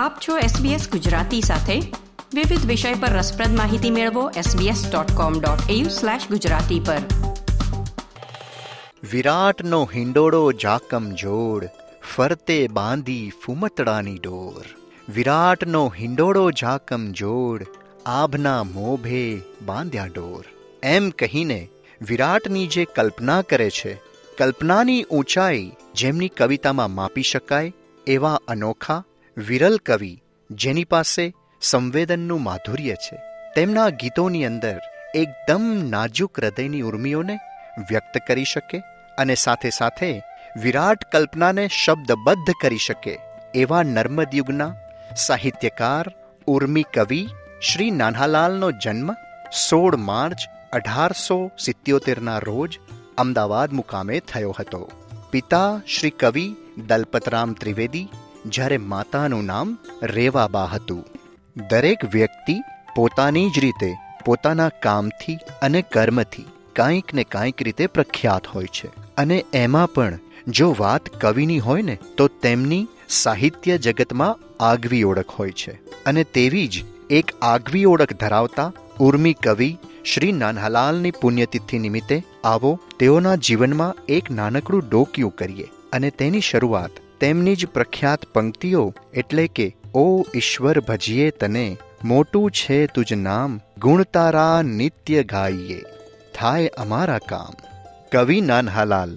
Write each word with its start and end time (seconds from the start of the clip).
આપ 0.00 0.18
છો 0.28 0.38
SBS 0.38 0.90
ગુજરાતી 0.90 1.40
સાથે. 1.40 1.80
વિવિધ 2.34 2.66
વિષય 2.66 2.94
પર 2.94 3.08
રસપ્રદ 3.08 3.56
માહિતી 3.56 3.90
મેળવો 3.90 4.30
sbs.com.au/gujarati 4.30 6.84
પર. 6.84 6.98
વિરાટનો 9.12 9.88
હિંડોળો 9.94 10.52
જાકમ 10.52 11.10
જોડ, 11.10 11.68
ફરતે 12.14 12.68
બાંધી 12.68 13.32
ફુમતડાની 13.46 14.14
ડોર 14.14 14.64
વિરાટનો 15.14 15.92
હિંડોળો 15.98 16.50
જાકમ 16.50 17.12
જોડ, 17.12 17.66
આભના 18.06 18.64
મોભે 18.64 19.40
બાંધ્યા 19.66 20.06
ડોર 20.06 20.44
એમ 20.82 21.10
કહીને 21.10 21.68
વિરાટની 22.08 22.66
જે 22.66 22.84
કલ્પના 22.84 23.42
કરે 23.42 23.70
છે, 23.70 24.00
કલ્પનાની 24.38 25.02
ઊંચાઈ 25.02 25.70
જેમની 25.94 26.28
કવિતામાં 26.28 26.90
માપી 26.90 27.22
શકાય 27.22 27.72
એવા 28.06 28.40
અનોખા 28.48 29.04
વિરલ 29.36 29.76
કવિ, 29.76 30.22
જેની 30.50 30.84
પાસે 30.84 31.32
સંવેદનનું 31.62 32.42
માધુર્ય 32.42 32.94
છે, 32.94 33.16
તેમના 33.54 33.88
ગીતોની 33.88 34.44
અંદર 34.44 34.80
એકદમ 35.14 35.64
નાજુક 35.88 36.40
હૃદયની 36.40 36.80
ઉર્મિઓને 36.80 37.36
વ્યક્ત 37.90 38.18
કરી 38.26 38.44
શકે 38.44 38.78
અને 39.18 39.34
સાથે 39.34 39.70
સાથે 39.70 40.22
વિરાટ 40.56 41.04
કલ્પનાને 41.12 41.68
શબ્દબદ્ધ 41.68 42.50
કરી 42.62 42.76
શકે 42.76 43.18
એવા 43.54 43.82
નર્મદ 43.82 44.34
યુગના 44.34 44.74
સાહિત્યકાર, 45.16 46.06
ઉર્મી 46.46 46.86
કવિ 46.94 47.22
શ્રી 47.62 47.90
નાન્હાલાલનો 47.90 48.70
જન્મ 48.70 49.12
સોળ 49.68 49.96
માર્ચ 49.96 50.40
અઢારસો 50.72 51.50
સિત્યોતેરના 51.58 52.38
રોજ 52.38 52.80
અમદાવાદ 53.18 53.72
મુકામે 53.72 54.16
થયો 54.20 54.54
હતો. 54.58 54.82
પિતા 55.30 55.80
શ્રી 55.86 56.10
કવિ 56.10 56.46
દલપતરામ 56.86 57.52
ત્રિવેદી 57.52 58.08
જ્યારે 58.46 58.76
માતાનું 58.76 59.44
નામ 59.44 59.78
રેવાબા 60.02 60.64
હતું. 60.64 61.04
દરેક 61.70 61.98
વ્યક્તિ 62.12 62.60
પોતાની 62.96 63.50
જ 63.50 63.58
રીતે 63.58 63.96
પોતાના 64.24 64.68
કામથી 64.68 65.38
અને 65.62 65.82
કર્મથી 65.82 66.44
કાંઈક 66.72 67.14
ને 67.14 67.24
કાંઈક 67.24 67.62
રીતે 67.62 67.86
પ્રખ્યાત 67.86 68.46
હોય 68.46 68.64
છે. 68.64 68.86
અને 69.16 69.44
એમાં 69.52 69.92
પણ 69.92 70.18
જો 70.48 70.76
વાત 70.78 71.08
કવિની 71.08 71.58
હોય 71.58 71.82
ને, 71.82 71.98
તો 72.16 72.28
તેમની 72.28 72.86
સાહિત્ય 73.08 73.78
જગતમાં 73.78 74.64
આગવી 74.64 75.02
ઓળખ 75.02 75.30
હોય 75.30 75.50
છે. 75.50 75.72
અને 76.04 76.24
તેવી 76.24 76.68
જ 76.68 76.84
એક 77.10 77.30
આગવી 77.42 77.84
ઓળખ 77.84 78.12
ધરાવતા 78.12 78.72
ઉર્મી 79.00 79.32
કવિ 79.32 79.78
શ્રી 80.04 80.32
નાનહલાલની 80.32 81.10
પુણ્યતિથિ 81.10 81.78
નિમિત્તે 81.78 82.22
આવો 82.44 82.80
તેઓના 82.98 83.34
જીવનમાં 83.34 84.04
એક 84.08 84.30
નાનકડું 84.30 84.82
ડોક્યું 84.88 85.36
કરીએ 85.36 85.68
અને 85.92 86.10
તેની 86.10 86.40
શરૂઆત 86.40 86.90
તેમની 87.20 87.56
જ 87.56 87.66
પ્રખ્યાત 87.66 88.22
પંક્તિઓ 88.34 88.82
એટલે 89.14 89.46
કે, 89.46 89.66
ઓ 89.94 90.04
ઈશ્વર 90.36 90.80
ભજીએ 90.80 91.30
તને, 91.30 91.64
મોટું 92.04 92.50
છે 92.50 92.78
તુજ 92.86 93.10
નામ 93.12 93.60
ગુણ 93.78 94.02
તારા 94.02 94.62
નિત્ય 94.62 95.22
ગાઈએ, 95.24 95.80
થાય 96.34 96.70
અમારા 96.78 97.18
કામ. 97.28 97.58
કવિ 98.12 98.40
નાનહાલાલ 98.40 99.12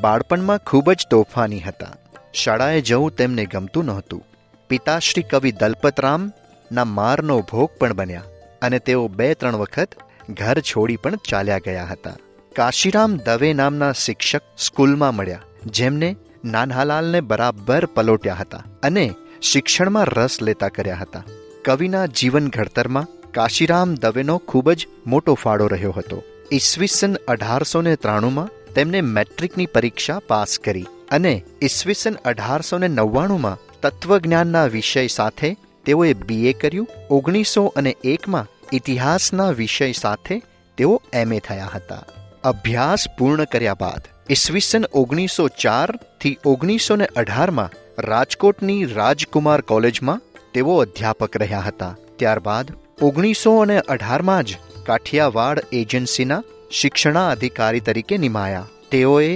બાળપણમાં 0.00 0.58
ખૂબ 0.58 0.92
જ 0.92 1.06
તોફાની 1.10 1.60
હતા. 1.60 1.94
શાળાએ 2.34 2.80
જવું 2.80 3.16
તેમને 3.16 3.44
ગમતું 3.44 3.84
નહોતું. 3.84 4.22
પિતાશ્રી 4.70 5.24
કવિ 5.30 5.52
દલપતરામ 5.52 6.32
ના 6.70 6.84
મારનો 6.90 7.38
ભોગ 7.50 7.70
પણ 7.78 7.92
બન્યા 7.92 8.22
અને 8.62 8.78
તેઓ 8.78 9.08
બે 9.08 9.28
ત્રણ 9.34 9.56
વખત 9.56 9.96
ઘર 10.30 10.58
છોડી 10.60 10.96
પણ 10.96 11.16
ચાલ્યા 11.28 11.58
ગયા 11.58 11.84
હતા. 11.84 12.14
કાશીરામ 12.56 13.16
દવે 13.16 13.52
નામના 13.52 13.92
શિક્ષક 13.92 14.42
સ્કૂલમાં 14.58 15.14
મળ્યા, 15.14 15.40
જેમને 15.66 16.10
નાનહાલાલને 16.44 17.20
બરાબર 17.20 17.84
પલોટ્યા 17.84 18.34
હતા 18.34 18.64
અને 18.82 19.14
શિક્ષણમાં 19.42 20.04
રસ 20.04 20.42
લેતા 20.42 20.68
કર્યા 20.68 20.96
હતા. 20.96 21.22
કવિના 21.64 22.06
જીવન 22.06 22.48
ઘડતરમાં 22.48 23.06
કાશીરામ 23.32 23.94
દવેનો 23.94 24.38
ખૂબ 24.38 24.72
જ 24.72 24.86
મોટો 25.06 25.34
ફાળો 25.34 25.66
રહ્યો 25.66 25.92
હતો. 25.92 26.22
ઈસવીસન 26.52 27.14
અઢારસો 27.14 27.82
ને 27.82 27.96
ત્રાણુંમાં 27.96 28.50
તેમને 28.74 29.00
મેટ્રિકની 29.00 29.66
પરીક્ષા 29.66 30.18
પાસ 30.18 30.58
કરી 30.58 30.86
અને 31.10 31.42
ઈસવીસન 31.62 32.14
અઢારસો 32.24 32.78
ને 32.78 32.88
નવ્વાણુંમાં 32.88 33.58
તત્વજ્ઞાનના 33.80 34.66
વિષય 34.66 35.06
સાથે 35.06 35.56
તેઓએ 35.84 36.12
બીએ 36.12 36.52
કર્યું. 36.52 36.88
ઓગણીસો 37.10 37.66
અને 37.76 37.96
એકમાં 38.04 38.46
ઇતિહાસના 38.72 39.50
વિષય 39.50 39.92
સાથે 39.92 40.42
તેઓ 40.78 41.02
એમએ 41.12 41.38
થયા 41.38 41.70
હતા. 41.74 42.02
અભ્યાસ 42.50 43.04
પૂર્ણ 43.18 43.44
કર્યા 43.44 43.78
બાદ 43.80 44.08
ઈસવીસન 44.30 44.86
ઓગણીસો 45.00 45.44
ચારથી 45.64 46.32
ઓગણીસો 46.52 46.96
ને 47.02 47.06
અઢારમાં 47.22 47.76
રાજકોટની 48.06 48.88
રાજકુમાર 48.94 49.60
કોલેજમાં 49.72 50.22
તેઓ 50.54 50.76
અધ્યાપક 50.84 51.38
રહ્યા 51.42 51.66
હતા. 51.68 51.92
ત્યારબાદ 52.18 52.72
ઓગણીસો 53.02 53.54
અને 53.60 53.78
અઢારમાં 53.94 54.44
જ 54.44 54.58
કાઠિયાવાડ 54.88 55.62
એજન્સીના 55.72 56.42
શિક્ષણાધિકારી 56.80 57.86
તરીકે 57.88 58.18
નિમાયા. 58.24 58.66
તેઓએ 58.90 59.30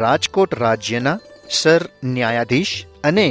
રાજકોટ 0.00 0.58
રાજ્યના 0.64 1.18
સર 1.60 1.88
ન્યાયાધીશ 2.16 2.74
અને 3.04 3.28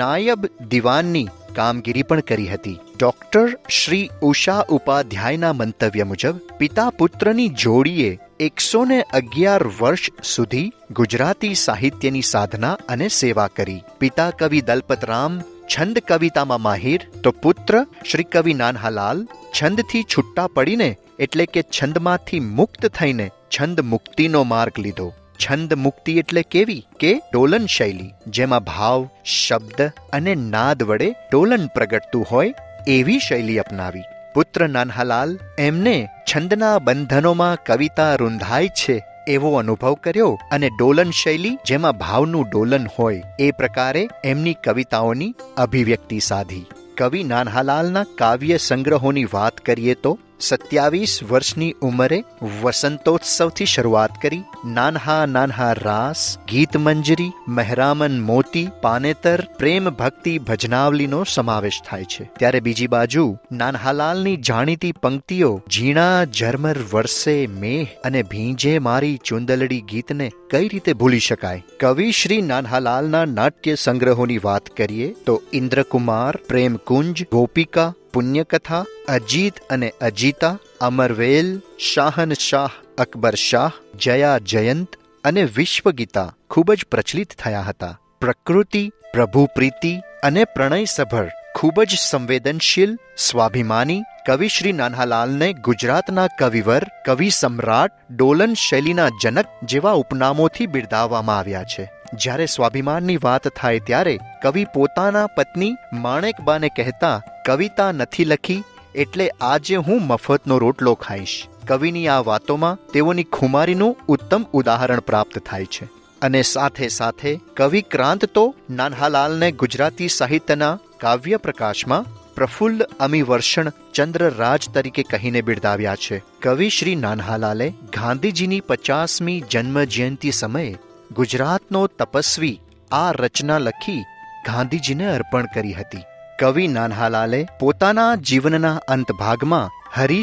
નાયબ 0.00 0.50
દિવાનની 0.68 1.26
કામગીરી 1.56 2.08
પણ 2.10 2.26
કરી 2.28 2.50
હતી. 2.54 2.76
ડોક્ટર 2.96 3.48
શ્રી 3.78 4.10
ઉષા 4.22 4.60
ઉપાધ્યાયના 4.76 5.56
મંતવ્ય 5.60 6.04
મુજબ 6.10 6.36
પિતા 6.58 6.90
પુત્રની 6.98 7.48
જોડીએ 7.62 8.12
એકસો 8.42 8.84
ને 8.84 9.02
અગિયાર 9.02 9.66
વર્ષ 9.66 10.10
સુધી 10.24 10.72
ગુજરાતી 10.90 11.54
સાહિત્યની 11.54 12.22
સાધના 12.22 12.78
અને 12.88 13.08
સેવા 13.08 13.46
કરી. 13.46 13.82
પિતા 13.98 14.30
કવિ 14.30 14.60
દલપતરામ, 14.60 15.40
છંદ 15.40 15.98
કવિતામાં 15.98 16.60
માહિર, 16.60 17.00
તો 17.22 17.30
પુત્ર 17.30 17.86
શ્રી 18.10 18.24
કવિ 18.24 18.54
નાનહાલાલ, 18.54 19.28
છંદથી 19.60 20.02
છૂટા 20.02 20.46
પડીને 20.46 20.96
એટલે 21.18 21.46
કે 21.46 21.62
છંદમાંથી 21.62 22.40
મુક્ત 22.40 22.86
થઈને 22.86 23.30
છંદ 23.50 23.80
મુક્તિનો 23.80 24.42
માર્ગ 24.42 24.78
લીધો. 24.78 25.12
છંદ 25.38 25.74
મુક્તિ 25.74 26.18
એટલે 26.18 26.42
કેવી? 26.42 26.86
કે 27.00 27.14
ડોલન 27.32 27.66
શૈલી, 27.66 28.10
જેમાં 28.26 28.64
ભાવ, 28.64 29.08
શબ્દ 29.24 29.92
અને 30.12 30.34
નાદ 30.34 30.82
વડે 30.82 31.14
ડોલન 31.32 31.66
પ્રગટતું 31.66 32.24
હોય 32.24 32.54
એવી 32.88 33.18
શૈલી 33.18 33.58
અપનાવી. 33.58 34.02
પુત્ર 34.34 34.68
નાનહાલાલ 34.68 35.38
એમને 35.58 36.08
છંદના 36.36 36.78
બંધનોમાં 36.78 37.64
કવિતા 37.64 38.14
રૂંધાય 38.14 38.68
છે 38.68 39.04
એવો 39.28 39.54
અનુભવ 39.54 39.94
કર્યો 39.94 40.38
અને 40.52 40.70
ડોલન 40.78 41.10
શૈલી, 41.10 41.58
જેમાં 41.66 41.92
ભાવનું 41.92 42.46
ડોલન 42.52 42.86
હોય, 42.98 43.22
એ 43.38 43.50
પ્રકારે 43.50 44.08
એમની 44.24 44.54
કવિતાઓની 44.54 45.34
અભિવ્યક્તિ 45.56 46.20
સાધી. 46.20 46.66
કવિ 46.98 47.24
નાનહાલાલના 47.24 48.04
કાવ્ય 48.18 48.56
સંગ્રહોની 48.56 49.24
વાત 49.24 49.56
કરીએ 49.56 49.94
તો 49.94 50.18
સત્યાવીસ 50.42 51.20
વર્ષની 51.30 51.72
ઉંમરે 51.72 52.24
વસંતોત્સવથી 52.62 53.64
શરૂઆત 53.64 54.10
કરી 54.22 54.42
નાનહા 54.64 55.26
નાનહા 55.26 55.72
રાસ, 55.72 56.38
ગીત 56.48 56.76
મંજરી, 56.76 57.32
મહેરામન 57.48 58.20
મોતી, 58.20 58.68
પાનેતર, 58.82 59.44
પ્રેમ 59.58 59.90
ભક્તિ 59.90 60.38
ભજનાવલીનો 60.38 61.24
સમાવેશ 61.24 61.80
થાય 61.86 62.04
છે. 62.04 62.30
ત્યારે 62.38 62.60
બીજી 62.60 62.86
બાજુ 62.86 63.38
નાનહાલાલની 63.52 64.36
જાણીતી 64.36 64.92
પંક્તિઓ, 64.92 65.62
ઝીણા 65.70 66.24
ઝરમર 66.24 66.76
વર્ષે 66.92 67.46
મેહ 67.46 67.86
અને 68.04 68.22
ભીંજે 68.22 68.78
મારી 68.78 69.20
ચુંદલડી 69.24 69.80
ગીતને 69.80 70.30
કઈ 70.50 70.68
રીતે 70.68 70.92
ભૂલી 70.92 71.18
શકાય? 71.18 71.64
કવિ 71.80 72.12
શ્રી 72.12 72.42
નાનહાલાલના 72.42 73.24
નાટ્ય 73.24 73.74
સંગ્રહોની 73.74 74.38
વાત 74.38 74.76
કરીએ 74.76 75.14
તો 75.26 75.42
ઇન્દ્રકુમાર, 75.52 76.36
પ્રેમકુંજ, 76.36 77.24
ગોપિકા 77.32 77.94
પુણ્યકથા, 78.12 78.84
અજીત 79.08 79.54
અને 79.70 79.92
અજીતા 80.00 80.58
અમરવેલ 80.80 81.60
શાહન 81.78 82.32
શાહ, 82.32 82.70
અકબર 82.98 83.34
શાહ, 83.34 83.70
જયા 84.00 84.38
જયંત 84.38 84.96
અને 85.24 85.44
વિશ્વગીતા 85.44 86.34
ખૂબ 86.50 86.72
જ 86.72 86.84
પ્રચલિત 86.90 87.34
થયા 87.38 87.60
હતા. 87.60 87.98
પ્રકૃતિ 88.20 88.90
પ્રભુ 89.12 89.46
પ્રીતિ 89.54 89.98
અને 90.22 90.44
પ્રણયસભર 90.44 91.30
ખૂબ 91.56 91.82
જ 91.82 91.98
સંવેદનશીલ, 92.10 92.98
સ્વાભિમાની 93.18 94.02
કવિ 94.26 94.48
શ્રી 94.48 94.72
નાનહાલાલને 94.72 95.52
ગુજરાતના 95.52 96.26
કવિવર, 96.38 96.82
કવિ 97.06 97.30
સમ્રાટ, 97.30 97.90
ડોલન 98.10 98.54
શૈલીના 98.54 99.08
જનક 99.22 99.46
જેવા 99.64 99.92
ઉપનામોથી 99.92 100.66
બિરદાવવામાં 100.66 101.38
આવ્યા 101.38 101.62
છે. 101.62 102.01
જ્યારે 102.14 102.46
સ્વાભિમાનની 102.46 103.16
વાત 103.16 103.48
થાય 103.48 103.78
ત્યારે 103.78 104.18
કવિ 104.42 104.64
પોતાના 104.64 105.26
પત્ની 105.26 105.74
માણેકબાને 105.92 106.68
કહેતા, 106.68 107.22
કવિતા 107.46 107.92
નથી 107.92 108.24
લખી, 108.24 108.62
એટલે 108.94 109.30
આજે 109.40 109.76
હું 109.76 110.06
મફતનો 110.06 110.58
રોટલો 110.58 110.94
ખાઈશ. 110.94 111.46
કવિની 111.68 112.08
આ 112.08 112.20
વાતોમાં 112.20 112.78
તેઓની 112.92 113.22
ખુમારીનું 113.22 113.96
ઉત્તમ 114.08 114.42
ઉદાહરણ 114.52 115.00
પ્રાપ્ત 115.00 115.38
થાય 115.38 115.64
છે. 115.64 115.84
અને 116.22 116.42
સાથે 116.42 116.88
સાથે 116.88 117.40
કવિ 117.56 117.82
ક્રાંત 117.82 118.24
તો 118.24 118.54
નાનહાલાલને 118.70 119.52
ગુજરાતી 119.52 120.08
સાહિત્યના 120.08 120.78
કાવ્ય 121.00 121.36
પ્રકાશમાં 121.36 122.34
પ્રફુલ્લ 122.34 122.82
અમિવર્ષણ 123.00 123.72
ચંદ્રરાજ 123.94 124.68
તરીકે 124.74 125.02
કહીને 125.02 125.40
બિરદાવ્યા 125.40 125.96
છે. 125.96 126.22
કવિ 126.42 126.68
શ્રી 126.68 126.94
નાનહાલાલે 126.94 127.70
ગાંધીજીની 127.70 128.60
પચાસમી 128.60 129.44
જન્મ 129.50 129.84
જયંતિ 129.84 130.30
સમયે 130.30 130.76
ગુજરાતનો 131.16 131.86
તપસ્વી 131.86 132.60
આ 132.92 133.12
રચના 133.12 133.58
લખી 133.58 134.02
ગાંધીજીને 134.46 135.06
અર્પણ 135.06 135.46
કરી 135.54 135.72
હતી. 135.72 136.02
કવિ 136.40 136.68
નાનહાલાલે 136.68 137.46
પોતાના 137.60 138.14
જીવનના 138.14 138.76
અંત 138.88 139.12
ભાગમાં 139.12 139.70
હરિ 139.94 140.22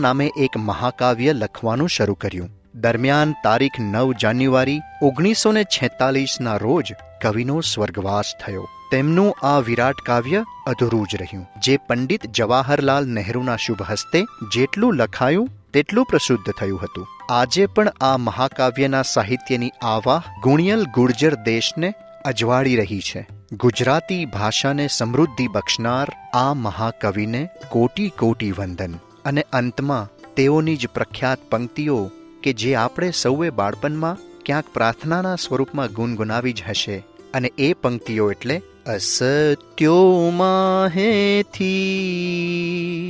નામે 0.00 0.30
એક 0.38 0.56
મહાકાવ્ય 0.56 1.32
લખવાનું 1.32 1.88
શરૂ 1.88 2.14
કર્યું. 2.14 2.50
દરમિયાન 2.74 3.32
તારીખ 3.44 3.80
નવ 3.80 4.12
જાન્યુઆરી 4.12 4.80
ઓગણીસો 5.02 5.52
ને 5.52 5.64
છેતાલીસના 5.64 6.56
રોજ 6.56 6.92
કવિનો 7.22 7.60
સ્વર્ગવાસ 7.60 8.24
થયો. 8.46 8.68
તેમનું 8.90 9.46
આ 9.46 9.58
વિરાટ 9.58 9.94
કાવ્ય 10.06 10.44
અધૂરું 10.66 11.06
જ 11.12 11.16
રહ્યું. 11.16 11.46
જે 11.62 11.76
પંડિત 11.76 12.26
જવાહરલાલ 12.26 13.06
નહેરુના 13.06 13.56
શુભ 13.56 13.82
હસ્તે 13.82 14.24
જેટલું 14.54 14.94
લખાયું, 14.94 15.48
તેટલું 15.72 16.04
પ્રસિદ્ધ 16.04 16.52
થયું 16.52 16.80
હતું. 16.82 17.06
આજે 17.32 17.66
પણ 17.66 17.92
આ 18.00 18.16
મહાકાવ્યના 18.16 19.02
સાહિત્યની 19.02 19.70
આવાહ 19.82 20.22
ગુણિયલ 20.42 20.84
ગુર્જર 20.84 21.34
દેશને 21.34 21.94
અજવાળી 22.24 22.76
રહી 22.76 23.00
છે. 23.00 23.28
ગુજરાતી 23.52 24.24
ભાષાને 24.24 24.88
સમૃદ્ધિ 24.88 25.48
બક્ષનાર 25.48 26.08
આ 26.34 26.54
મહાકવિને 26.54 27.48
કોટી 27.68 28.08
કોટી 28.08 28.52
વંદન. 28.52 28.94
અને 29.24 29.44
અંતમાં 29.52 30.34
તેઓની 30.34 30.76
જ 30.76 30.86
પ્રખ્યાત 30.86 31.38
પંક્તિઓ 31.50 32.10
કે 32.42 32.52
જે 32.52 32.74
આપણે 32.74 33.10
સૌએ 33.10 33.50
બાળપણમાં 33.50 34.16
ક્યાંક 34.46 34.74
પ્રાર્થનાના 34.74 35.36
સ્વરૂપમાં 35.36 35.86
ગુનગુનાવી 35.86 36.52
જ 36.52 36.62
હશે. 36.68 37.04
અને 37.34 37.52
એ 37.58 37.72
પંક્તિઓ 37.72 38.30
એટલે 38.30 38.62
અસત્યોમાં 38.86 40.88
હેથી 40.88 43.09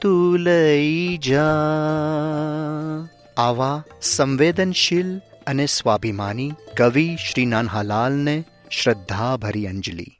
તું 0.00 0.38
લઈ 0.38 1.18
જા 1.18 3.06
આવા 3.36 3.82
સંવેદનશીલ 4.00 5.20
અને 5.46 5.66
સ્વાભિમાની 5.66 6.52
કવિ 6.76 7.16
શ્રી 7.16 7.46
નાનહાલાલને 7.46 8.44
શ્રદ્ધાભરી 8.70 9.66
અંજલિ 9.66 10.19